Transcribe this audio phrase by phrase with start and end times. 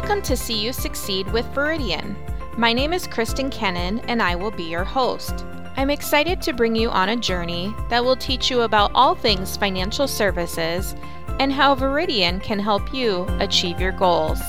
[0.00, 2.16] Welcome to See You Succeed with Veridian.
[2.56, 5.44] My name is Kristen Kennan, and I will be your host.
[5.76, 9.58] I'm excited to bring you on a journey that will teach you about all things
[9.58, 10.94] financial services
[11.38, 14.40] and how Veridian can help you achieve your goals.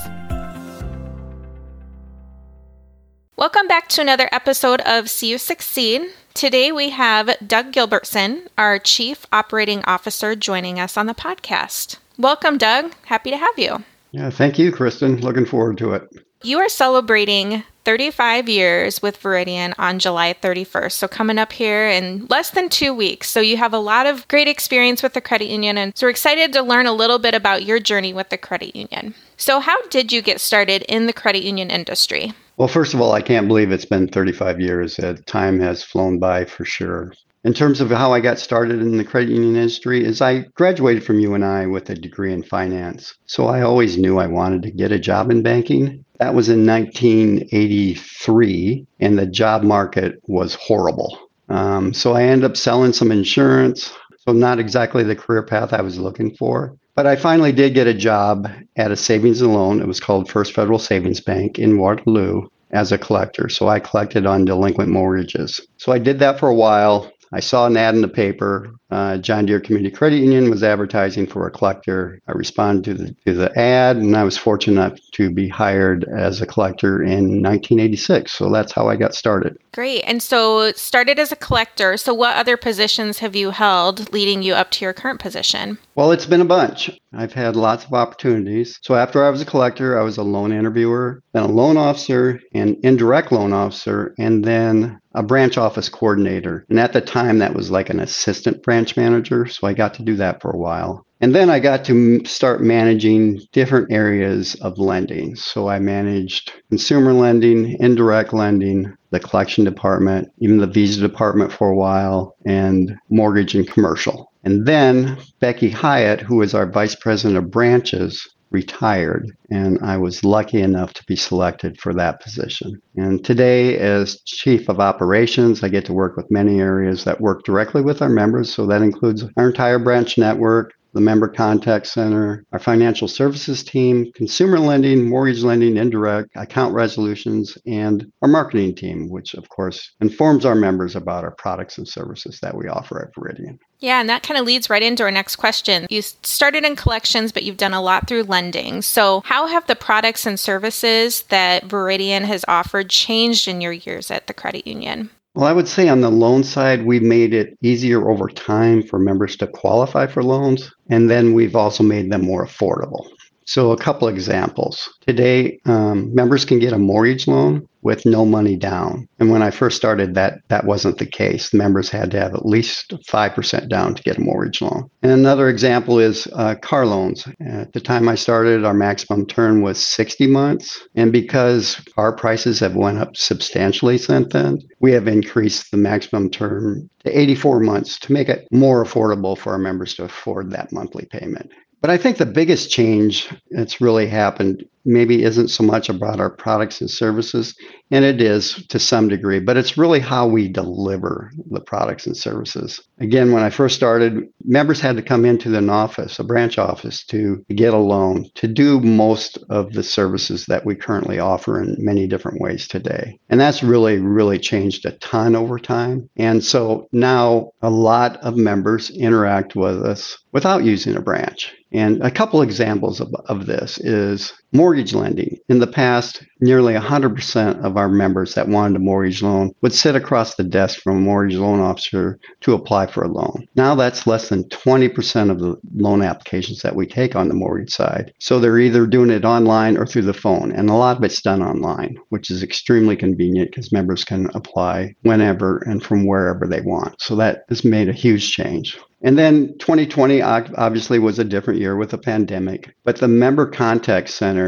[3.36, 6.14] Welcome back to another episode of See You Succeed.
[6.32, 11.98] Today we have Doug Gilbertson, our Chief Operating Officer, joining us on the podcast.
[12.16, 12.94] Welcome, Doug.
[13.04, 13.84] Happy to have you.
[14.12, 15.20] Yeah, thank you, Kristen.
[15.20, 16.08] Looking forward to it.
[16.42, 20.92] You are celebrating 35 years with Veridian on July 31st.
[20.92, 23.30] So, coming up here in less than two weeks.
[23.30, 25.78] So, you have a lot of great experience with the credit union.
[25.78, 28.76] And so, we're excited to learn a little bit about your journey with the credit
[28.76, 29.14] union.
[29.36, 32.32] So, how did you get started in the credit union industry?
[32.56, 34.98] Well, first of all, I can't believe it's been 35 years.
[34.98, 37.12] Uh, time has flown by for sure
[37.44, 41.02] in terms of how I got started in the credit union industry is I graduated
[41.04, 43.14] from UNI with a degree in finance.
[43.26, 46.04] So I always knew I wanted to get a job in banking.
[46.18, 51.18] That was in 1983 and the job market was horrible.
[51.48, 53.92] Um, so I ended up selling some insurance.
[54.26, 56.76] So not exactly the career path I was looking for.
[56.94, 59.80] But I finally did get a job at a savings and loan.
[59.80, 63.48] It was called First Federal Savings Bank in Waterloo as a collector.
[63.48, 65.60] So I collected on delinquent mortgages.
[65.78, 67.10] So I did that for a while.
[67.32, 68.70] I saw an ad in the paper.
[68.92, 72.20] Uh, John Deere Community Credit Union was advertising for a collector.
[72.28, 76.04] I responded to the, to the ad, and I was fortunate enough to be hired
[76.14, 78.30] as a collector in 1986.
[78.30, 79.56] So that's how I got started.
[79.72, 80.02] Great.
[80.02, 81.96] And so started as a collector.
[81.96, 85.78] So what other positions have you held leading you up to your current position?
[85.94, 86.90] Well, it's been a bunch.
[87.14, 88.78] I've had lots of opportunities.
[88.82, 92.40] So after I was a collector, I was a loan interviewer, then a loan officer,
[92.54, 96.64] an indirect loan officer, and then a branch office coordinator.
[96.70, 99.46] And at the time, that was like an assistant branch manager.
[99.46, 101.06] So I got to do that for a while.
[101.20, 105.36] And then I got to start managing different areas of lending.
[105.36, 111.68] So I managed consumer lending, indirect lending, the collection department, even the visa department for
[111.68, 114.32] a while, and mortgage and commercial.
[114.42, 120.24] And then Becky Hyatt, who was our vice president of branches, retired, and I was
[120.24, 122.80] lucky enough to be selected for that position.
[122.96, 127.44] And today, as Chief of Operations, I get to work with many areas that work
[127.44, 128.52] directly with our members.
[128.52, 134.10] So that includes our entire branch network, the member contact center, our financial services team,
[134.14, 140.44] consumer lending, mortgage lending, indirect, account resolutions, and our marketing team, which of course informs
[140.44, 143.58] our members about our products and services that we offer at Veridian.
[143.78, 145.86] Yeah, and that kind of leads right into our next question.
[145.90, 148.80] You started in collections, but you've done a lot through lending.
[148.82, 154.10] So, how have the products and services that Veridian has offered changed in your years
[154.10, 155.10] at the credit union?
[155.34, 158.98] Well, I would say on the loan side, we've made it easier over time for
[158.98, 160.70] members to qualify for loans.
[160.90, 163.06] And then we've also made them more affordable.
[163.44, 164.88] So, a couple examples.
[165.06, 169.08] Today, um, members can get a mortgage loan with no money down.
[169.18, 171.52] And when I first started, that that wasn't the case.
[171.52, 174.88] Members had to have at least five percent down to get a mortgage loan.
[175.02, 177.26] And another example is uh, car loans.
[177.40, 182.60] At the time I started, our maximum term was 60 months, and because car prices
[182.60, 187.98] have went up substantially since then, we have increased the maximum term to 84 months
[188.00, 191.50] to make it more affordable for our members to afford that monthly payment.
[191.82, 196.30] But I think the biggest change that's really happened maybe isn't so much about our
[196.30, 197.56] products and services,
[197.90, 202.16] and it is to some degree, but it's really how we deliver the products and
[202.16, 202.80] services.
[202.98, 207.04] Again, when I first started, members had to come into an office, a branch office,
[207.06, 211.76] to get a loan to do most of the services that we currently offer in
[211.78, 213.18] many different ways today.
[213.28, 216.08] And that's really, really changed a ton over time.
[216.16, 221.54] And so now a lot of members interact with us without using a branch.
[221.72, 225.38] And a couple examples of, of this is mortgage lending.
[225.48, 229.96] In the past, nearly 100% of our members that wanted a mortgage loan would sit
[229.96, 233.46] across the desk from a mortgage loan officer to apply for a loan.
[233.56, 237.72] Now that's less than 20% of the loan applications that we take on the mortgage
[237.72, 238.12] side.
[238.18, 240.52] So they're either doing it online or through the phone.
[240.52, 244.94] And a lot of it's done online, which is extremely convenient because members can apply
[245.02, 247.00] whenever and from wherever they want.
[247.00, 248.78] So that has made a huge change.
[249.04, 254.08] And then 2020 obviously was a different year with the pandemic, but the member contact
[254.08, 254.41] center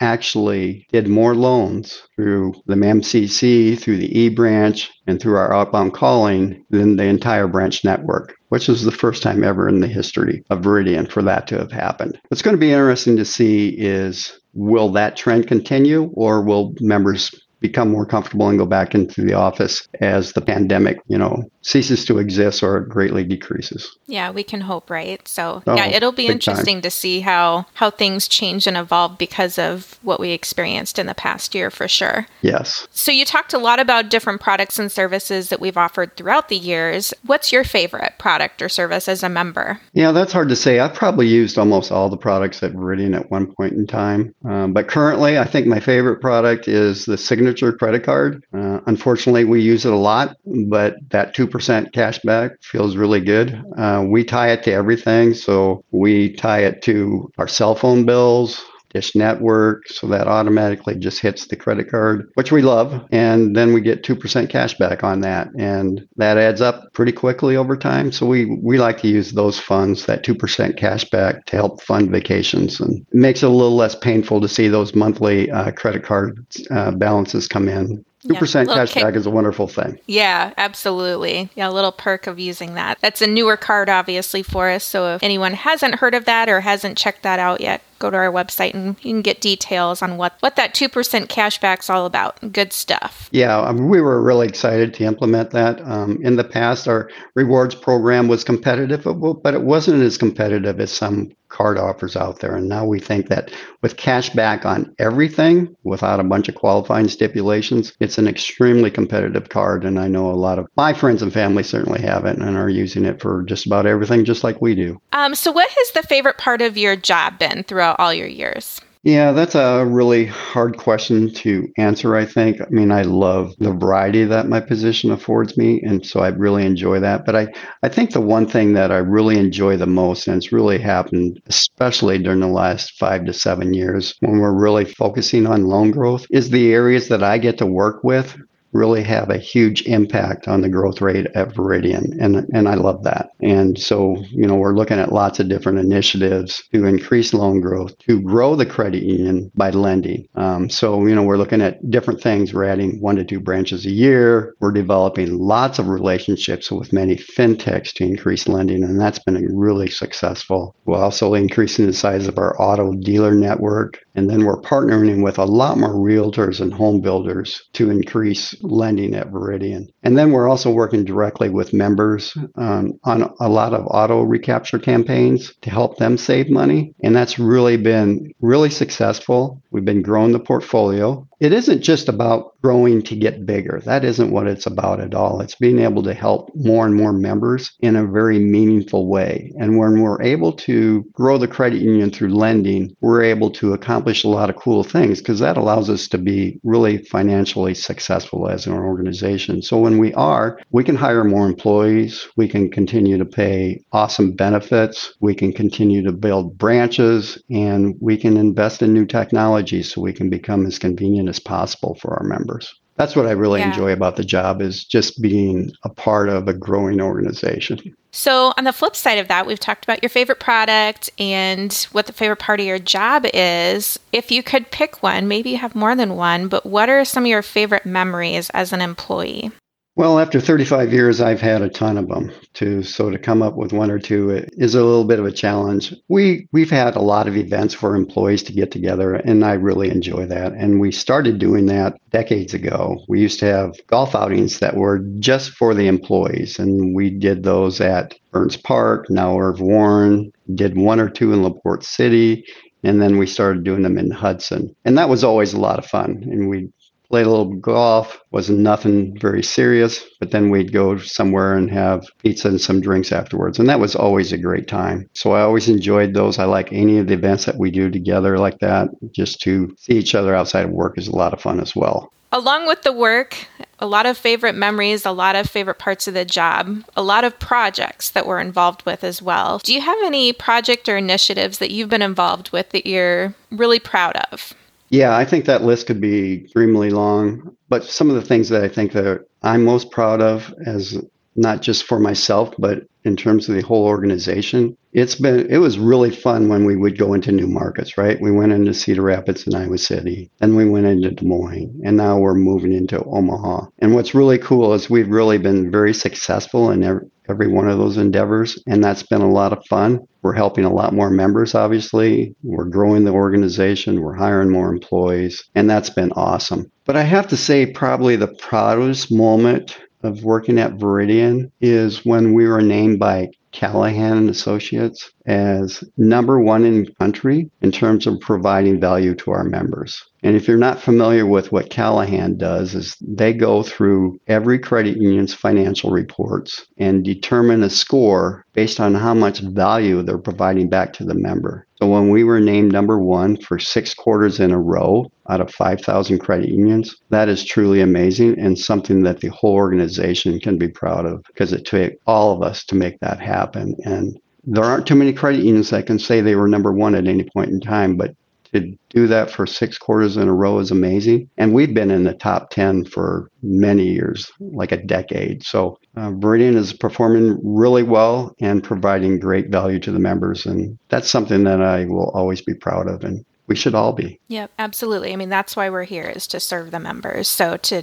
[0.00, 5.94] actually did more loans through the MCC, through the E branch, and through our outbound
[5.94, 10.44] calling than the entire branch network, which is the first time ever in the history
[10.50, 12.18] of Veridian for that to have happened.
[12.28, 17.30] What's going to be interesting to see is will that trend continue or will members
[17.60, 22.04] become more comfortable and go back into the office as the pandemic, you know, ceases
[22.04, 23.96] to exist or greatly decreases.
[24.06, 25.26] Yeah, we can hope, right?
[25.26, 26.82] So, oh, yeah, it'll be interesting time.
[26.82, 31.14] to see how how things change and evolve because of what we experienced in the
[31.14, 32.26] past year for sure.
[32.42, 32.86] Yes.
[32.92, 36.56] So, you talked a lot about different products and services that we've offered throughout the
[36.56, 37.12] years.
[37.24, 39.80] What's your favorite product or service as a member?
[39.92, 40.78] Yeah, that's hard to say.
[40.78, 44.34] I've probably used almost all the products at Veridian at one point in time.
[44.44, 48.44] Um, but currently, I think my favorite product is the Signature credit card.
[48.52, 53.62] Uh, unfortunately, we use it a lot, but that 2% cash back feels really good.
[53.78, 55.32] Uh, we tie it to everything.
[55.32, 58.64] So we tie it to our cell phone bills,
[58.96, 63.06] Dish Network, so that automatically just hits the credit card, which we love.
[63.10, 65.48] And then we get 2% cash back on that.
[65.58, 68.10] And that adds up pretty quickly over time.
[68.10, 72.10] So we, we like to use those funds, that 2% cash back, to help fund
[72.10, 72.80] vacations.
[72.80, 76.46] And it makes it a little less painful to see those monthly uh, credit card
[76.70, 78.02] uh, balances come in.
[78.26, 80.00] Two yeah, percent cash back is a wonderful thing.
[80.06, 81.50] Yeah, absolutely.
[81.54, 82.98] Yeah, a little perk of using that.
[83.00, 84.84] That's a newer card, obviously, for us.
[84.84, 88.16] So if anyone hasn't heard of that or hasn't checked that out yet, go to
[88.16, 90.90] our website and you can get details on what, what that 2%
[91.26, 92.52] cashback's all about.
[92.52, 93.28] Good stuff.
[93.32, 95.80] Yeah, um, we were really excited to implement that.
[95.82, 100.92] Um, in the past, our rewards program was competitive, but it wasn't as competitive as
[100.92, 102.56] some card offers out there.
[102.56, 103.50] And now we think that
[103.82, 109.48] with cash back on everything without a bunch of qualifying stipulations, it's an extremely competitive
[109.48, 109.84] card.
[109.84, 112.68] And I know a lot of my friends and family certainly have it and are
[112.68, 115.00] using it for just about everything, just like we do.
[115.12, 117.85] Um, so, what has the favorite part of your job been throughout?
[117.86, 118.80] Throughout all your years?
[119.02, 122.60] Yeah, that's a really hard question to answer, I think.
[122.60, 126.66] I mean, I love the variety that my position affords me, and so I really
[126.66, 127.24] enjoy that.
[127.24, 127.46] But I,
[127.84, 131.40] I think the one thing that I really enjoy the most, and it's really happened,
[131.46, 136.26] especially during the last five to seven years, when we're really focusing on loan growth,
[136.30, 138.36] is the areas that I get to work with
[138.76, 142.16] really have a huge impact on the growth rate at Veridian.
[142.20, 143.30] And, and I love that.
[143.40, 147.96] And so, you know, we're looking at lots of different initiatives to increase loan growth,
[148.00, 150.28] to grow the credit union by lending.
[150.34, 152.52] Um, so, you know, we're looking at different things.
[152.52, 154.54] We're adding one to two branches a year.
[154.60, 158.82] We're developing lots of relationships with many fintechs to increase lending.
[158.84, 160.76] And that's been really successful.
[160.84, 163.98] We're also increasing the size of our auto dealer network.
[164.14, 169.14] And then we're partnering with a lot more realtors and home builders to increase lending
[169.14, 169.88] at Veridian.
[170.02, 174.78] And then we're also working directly with members um, on a lot of auto recapture
[174.78, 176.94] campaigns to help them save money.
[177.02, 179.62] And that's really been really successful.
[179.70, 181.26] We've been growing the portfolio.
[181.40, 183.80] It isn't just about growing to get bigger.
[183.84, 185.40] That isn't what it's about at all.
[185.40, 189.52] It's being able to help more and more members in a very meaningful way.
[189.58, 194.24] And when we're able to grow the credit union through lending, we're able to accomplish
[194.24, 198.66] a lot of cool things because that allows us to be really financially successful as
[198.66, 199.62] an organization.
[199.62, 204.32] So when we are, we can hire more employees, we can continue to pay awesome
[204.32, 210.00] benefits, we can continue to build branches, and we can invest in new technology so
[210.00, 212.74] we can become as convenient as possible for our members.
[212.96, 213.68] That's what I really yeah.
[213.68, 217.78] enjoy about the job is just being a part of a growing organization.
[218.10, 222.06] So, on the flip side of that, we've talked about your favorite product and what
[222.06, 223.98] the favorite part of your job is.
[224.12, 227.24] If you could pick one, maybe you have more than one, but what are some
[227.24, 229.52] of your favorite memories as an employee?
[229.96, 232.30] Well, after 35 years, I've had a ton of them.
[232.54, 235.32] To so to come up with one or two is a little bit of a
[235.32, 235.94] challenge.
[236.08, 239.88] We we've had a lot of events for employees to get together, and I really
[239.88, 240.52] enjoy that.
[240.52, 242.98] And we started doing that decades ago.
[243.08, 247.42] We used to have golf outings that were just for the employees, and we did
[247.42, 250.30] those at Burns Park, now Irv Warren.
[250.54, 252.44] Did one or two in LaPorte City,
[252.84, 254.74] and then we started doing them in Hudson.
[254.84, 256.22] And that was always a lot of fun.
[256.30, 256.68] And we
[257.08, 262.04] played a little golf, wasn't nothing very serious, but then we'd go somewhere and have
[262.18, 263.58] pizza and some drinks afterwards.
[263.58, 265.08] And that was always a great time.
[265.14, 266.38] So I always enjoyed those.
[266.38, 268.88] I like any of the events that we do together like that.
[269.12, 272.12] Just to see each other outside of work is a lot of fun as well.
[272.32, 273.46] Along with the work,
[273.78, 277.24] a lot of favorite memories, a lot of favorite parts of the job, a lot
[277.24, 279.58] of projects that we're involved with as well.
[279.58, 283.78] Do you have any project or initiatives that you've been involved with that you're really
[283.78, 284.54] proud of?
[284.90, 287.56] Yeah, I think that list could be extremely long.
[287.68, 291.02] But some of the things that I think that I'm most proud of, as
[291.34, 295.78] not just for myself, but in terms of the whole organization, it's been it was
[295.78, 297.98] really fun when we would go into new markets.
[297.98, 301.80] Right, we went into Cedar Rapids and Iowa City, and we went into Des Moines,
[301.84, 303.66] and now we're moving into Omaha.
[303.80, 307.78] And what's really cool is we've really been very successful in every, every one of
[307.78, 311.54] those endeavors, and that's been a lot of fun We're helping a lot more members,
[311.54, 312.34] obviously.
[312.42, 314.00] We're growing the organization.
[314.00, 316.68] We're hiring more employees, and that's been awesome.
[316.84, 322.34] But I have to say, probably the proudest moment of working at Veridian is when
[322.34, 328.06] we were named by Callahan and Associates as number one in the country in terms
[328.06, 330.04] of providing value to our members.
[330.22, 334.96] And if you're not familiar with what Callahan does is they go through every credit
[334.96, 340.92] union's financial reports and determine a score based on how much value they're providing back
[340.94, 341.66] to the member.
[341.76, 345.52] So when we were named number 1 for 6 quarters in a row out of
[345.52, 350.68] 5,000 credit unions, that is truly amazing and something that the whole organization can be
[350.68, 354.86] proud of because it took all of us to make that happen and there aren't
[354.86, 357.60] too many credit unions that can say they were number one at any point in
[357.60, 358.14] time, but
[358.60, 361.28] to do that for six quarters in a row is amazing.
[361.36, 365.44] And we've been in the top 10 for many years, like a decade.
[365.44, 370.46] So uh, Veridian is performing really well and providing great value to the members.
[370.46, 373.04] And that's something that I will always be proud of.
[373.04, 374.20] And we should all be.
[374.28, 375.12] Yep, absolutely.
[375.12, 377.28] I mean, that's why we're here is to serve the members.
[377.28, 377.82] So to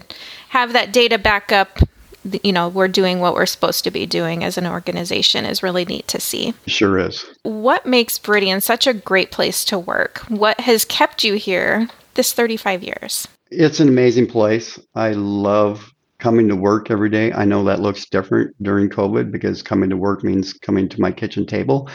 [0.49, 1.79] have that data backup
[2.43, 5.85] you know, we're doing what we're supposed to be doing as an organization is really
[5.85, 6.53] neat to see.
[6.67, 7.25] Sure is.
[7.43, 10.19] What makes Veridian such a great place to work?
[10.29, 13.27] What has kept you here this 35 years?
[13.51, 14.79] It's an amazing place.
[14.95, 17.33] I love coming to work every day.
[17.33, 21.11] I know that looks different during COVID because coming to work means coming to my
[21.11, 21.89] kitchen table.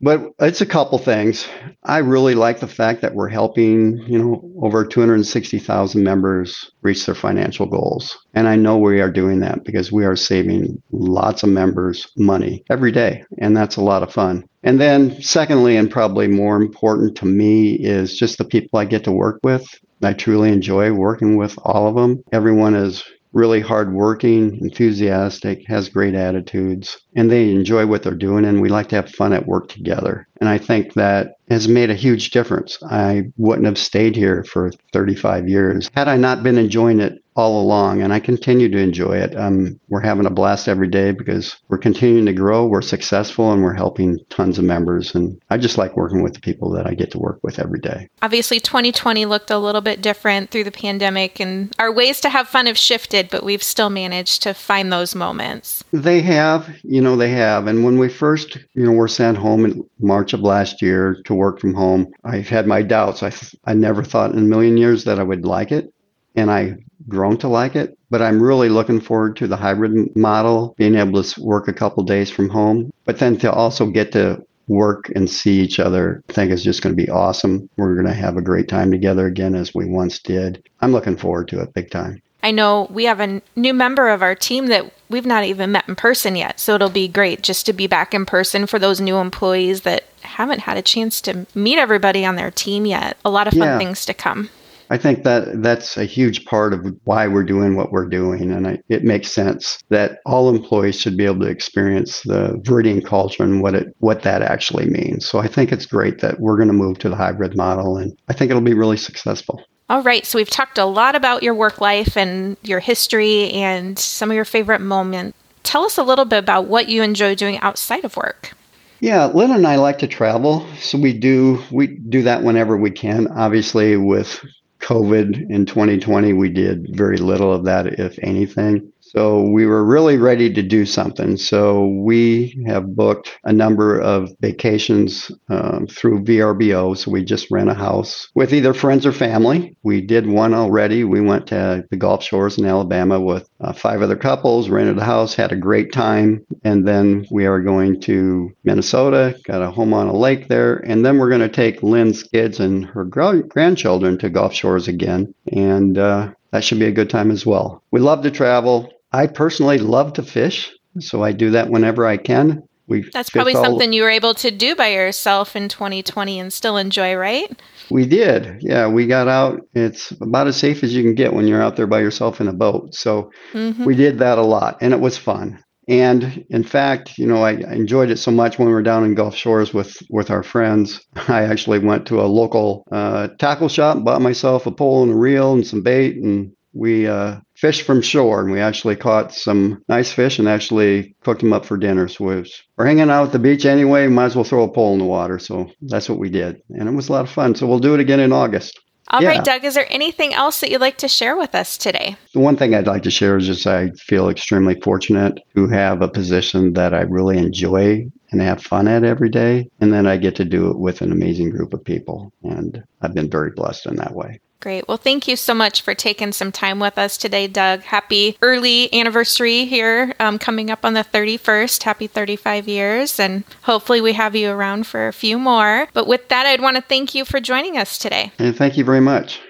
[0.00, 1.48] But it's a couple things.
[1.82, 7.14] I really like the fact that we're helping, you know, over 260,000 members reach their
[7.14, 8.16] financial goals.
[8.34, 12.62] And I know we are doing that because we are saving lots of members money
[12.70, 13.24] every day.
[13.38, 14.44] And that's a lot of fun.
[14.62, 19.04] And then, secondly, and probably more important to me, is just the people I get
[19.04, 19.66] to work with.
[20.02, 22.22] I truly enjoy working with all of them.
[22.32, 23.02] Everyone is
[23.38, 28.44] really hardworking, enthusiastic, has great attitudes, and they enjoy what they're doing.
[28.44, 30.27] And we like to have fun at work together.
[30.40, 32.78] And I think that has made a huge difference.
[32.82, 37.62] I wouldn't have stayed here for 35 years had I not been enjoying it all
[37.62, 39.36] along, and I continue to enjoy it.
[39.36, 43.62] Um, we're having a blast every day because we're continuing to grow, we're successful, and
[43.62, 45.14] we're helping tons of members.
[45.14, 47.78] And I just like working with the people that I get to work with every
[47.78, 48.08] day.
[48.22, 52.48] Obviously, 2020 looked a little bit different through the pandemic, and our ways to have
[52.48, 55.84] fun have shifted, but we've still managed to find those moments.
[55.92, 57.68] They have, you know, they have.
[57.68, 61.34] And when we first, you know, were sent home in March of last year to
[61.34, 63.22] work from home, I've had my doubts.
[63.22, 63.32] I,
[63.64, 65.92] I never thought in a million years that I would like it
[66.36, 67.98] and I've grown to like it.
[68.10, 72.02] But I'm really looking forward to the hybrid model, being able to work a couple
[72.04, 76.22] days from home, but then to also get to work and see each other.
[76.28, 77.68] I think is just going to be awesome.
[77.76, 80.62] We're going to have a great time together again as we once did.
[80.80, 82.22] I'm looking forward to it big time.
[82.48, 85.86] I know we have a new member of our team that we've not even met
[85.86, 86.58] in person yet.
[86.58, 90.04] So it'll be great just to be back in person for those new employees that
[90.22, 93.18] haven't had a chance to meet everybody on their team yet.
[93.22, 93.76] A lot of fun yeah.
[93.76, 94.48] things to come.
[94.88, 98.50] I think that that's a huge part of why we're doing what we're doing.
[98.50, 103.04] And I, it makes sense that all employees should be able to experience the Veridian
[103.04, 105.28] culture and what it what that actually means.
[105.28, 108.18] So I think it's great that we're going to move to the hybrid model and
[108.30, 109.62] I think it'll be really successful.
[109.90, 113.98] All right, so we've talked a lot about your work life and your history and
[113.98, 115.36] some of your favorite moments.
[115.62, 118.52] Tell us a little bit about what you enjoy doing outside of work.
[119.00, 122.90] Yeah, Lynn and I like to travel, so we do we do that whenever we
[122.90, 123.28] can.
[123.28, 124.44] Obviously, with
[124.80, 128.92] COVID in 2020, we did very little of that, if anything.
[129.08, 131.36] So we were really ready to do something.
[131.36, 136.96] So we have booked a number of vacations um, through VRBO.
[136.96, 139.74] So we just rent a house with either friends or family.
[139.82, 141.04] We did one already.
[141.04, 145.04] We went to the Gulf Shores in Alabama with uh, five other couples, rented a
[145.04, 146.44] house, had a great time.
[146.64, 150.76] And then we are going to Minnesota, got a home on a lake there.
[150.76, 155.34] And then we're going to take Lynn's kids and her grandchildren to Gulf Shores again.
[155.50, 157.82] And uh, that should be a good time as well.
[157.90, 158.90] We love to travel.
[159.12, 162.62] I personally love to fish, so I do that whenever I can.
[162.88, 166.78] We That's probably something you were able to do by yourself in 2020 and still
[166.78, 167.50] enjoy, right?
[167.90, 168.62] We did.
[168.62, 169.60] Yeah, we got out.
[169.74, 172.48] It's about as safe as you can get when you're out there by yourself in
[172.48, 172.94] a boat.
[172.94, 173.84] So mm-hmm.
[173.84, 175.62] we did that a lot and it was fun.
[175.86, 179.04] And in fact, you know, I, I, enjoyed it so much when we were down
[179.04, 181.00] in Gulf Shores with with our friends.
[181.28, 185.12] I actually went to a local uh, tackle shop, and bought myself a pole and
[185.12, 189.32] a reel and some bait, and we uh, fished from shore and we actually caught
[189.32, 192.08] some nice fish and actually cooked them up for dinner.
[192.08, 194.92] So was, we're hanging out at the beach anyway, might as well throw a pole
[194.92, 195.38] in the water.
[195.38, 196.62] So that's what we did.
[196.70, 197.54] And it was a lot of fun.
[197.54, 198.78] So we'll do it again in August.
[199.10, 199.28] All yeah.
[199.28, 202.16] right, Doug, is there anything else that you'd like to share with us today?
[202.34, 206.02] The one thing I'd like to share is just I feel extremely fortunate to have
[206.02, 209.70] a position that I really enjoy and have fun at every day.
[209.80, 212.34] And then I get to do it with an amazing group of people.
[212.42, 214.40] And I've been very blessed in that way.
[214.60, 214.88] Great.
[214.88, 217.82] Well, thank you so much for taking some time with us today, Doug.
[217.82, 221.84] Happy early anniversary here um, coming up on the 31st.
[221.84, 223.20] Happy 35 years.
[223.20, 225.86] And hopefully we have you around for a few more.
[225.92, 228.32] But with that, I'd want to thank you for joining us today.
[228.40, 229.40] And thank you very much.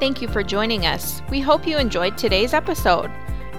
[0.00, 1.22] Thank you for joining us.
[1.30, 3.10] We hope you enjoyed today's episode.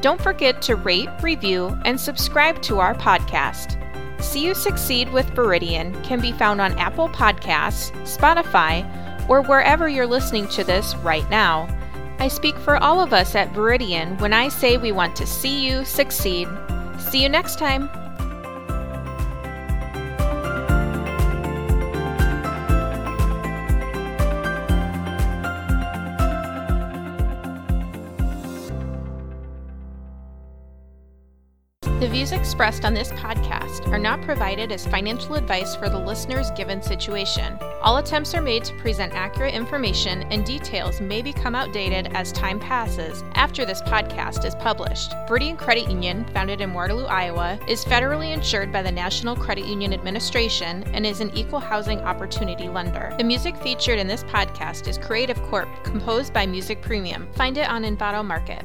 [0.01, 3.81] Don't forget to rate, review, and subscribe to our podcast.
[4.21, 8.83] See You Succeed with Veridian can be found on Apple Podcasts, Spotify,
[9.27, 11.67] or wherever you're listening to this right now.
[12.19, 15.65] I speak for all of us at Veridian when I say we want to see
[15.65, 16.47] you succeed.
[16.99, 17.89] See you next time.
[31.99, 36.51] The views expressed on this podcast are not provided as financial advice for the listener's
[36.51, 37.57] given situation.
[37.81, 42.59] All attempts are made to present accurate information, and details may become outdated as time
[42.59, 45.09] passes after this podcast is published.
[45.27, 49.91] Veridian Credit Union, founded in Waterloo, Iowa, is federally insured by the National Credit Union
[49.91, 53.11] Administration and is an equal housing opportunity lender.
[53.17, 57.27] The music featured in this podcast is Creative Corp, composed by Music Premium.
[57.33, 58.63] Find it on Envato Market.